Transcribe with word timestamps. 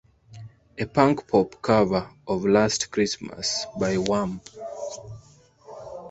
A 0.79 0.85
punk 0.87 1.27
pop 1.27 1.61
cover 1.61 2.09
of 2.27 2.43
"Last 2.43 2.89
Christmas" 2.89 3.67
by 3.79 3.97
Wham! 3.99 4.41